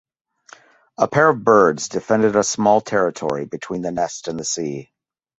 A 0.97 1.07
pair 1.07 1.29
of 1.29 1.43
birds 1.43 1.87
defend 1.87 2.23
a 2.25 2.43
small 2.43 2.81
territory 2.81 3.45
between 3.45 3.83
the 3.83 3.91
nest 3.91 4.27
and 4.27 4.39
the 4.39 4.43
sea. 4.43 4.91